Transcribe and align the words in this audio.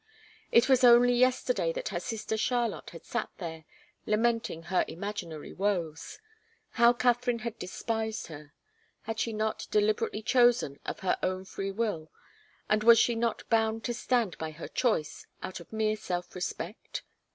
It 0.51 0.67
was 0.67 0.83
only 0.83 1.13
yesterday 1.13 1.71
that 1.73 1.89
her 1.89 1.99
sister 1.99 2.35
Charlotte 2.35 2.89
had 2.89 3.05
sat 3.05 3.29
there, 3.37 3.65
lamenting 4.07 4.63
her 4.63 4.83
imaginary 4.87 5.53
woes. 5.53 6.17
How 6.71 6.91
Katharine 6.91 7.37
had 7.45 7.59
despised 7.59 8.25
her! 8.25 8.51
Had 9.03 9.19
she 9.19 9.31
not 9.31 9.67
deliberately 9.69 10.23
chosen, 10.23 10.79
of 10.87 11.01
her 11.01 11.19
own 11.21 11.45
free 11.45 11.69
will, 11.69 12.11
and 12.67 12.83
was 12.83 12.97
she 12.97 13.13
not 13.13 13.47
bound 13.51 13.83
to 13.83 13.93
stand 13.93 14.35
by 14.39 14.49
her 14.49 14.67
choice, 14.67 15.27
out 15.43 15.59
of 15.59 15.71
mere 15.71 15.95
self 15.95 16.33
respect? 16.33 17.03